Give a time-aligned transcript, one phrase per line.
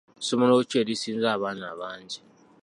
[0.21, 2.19] Ssomero ki erisinza abaana abangi?